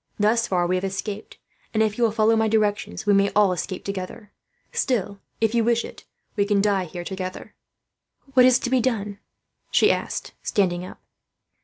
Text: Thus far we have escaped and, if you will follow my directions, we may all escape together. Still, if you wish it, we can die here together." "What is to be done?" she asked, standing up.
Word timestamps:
Thus 0.17 0.47
far 0.47 0.65
we 0.65 0.73
have 0.77 0.83
escaped 0.83 1.37
and, 1.75 1.83
if 1.83 1.95
you 1.95 2.03
will 2.03 2.11
follow 2.11 2.35
my 2.35 2.47
directions, 2.47 3.05
we 3.05 3.13
may 3.13 3.29
all 3.35 3.51
escape 3.53 3.85
together. 3.85 4.31
Still, 4.71 5.19
if 5.39 5.53
you 5.53 5.63
wish 5.63 5.85
it, 5.85 6.05
we 6.35 6.43
can 6.43 6.59
die 6.59 6.85
here 6.85 7.03
together." 7.03 7.53
"What 8.33 8.47
is 8.47 8.57
to 8.61 8.71
be 8.71 8.81
done?" 8.81 9.19
she 9.69 9.91
asked, 9.91 10.31
standing 10.41 10.83
up. 10.83 10.99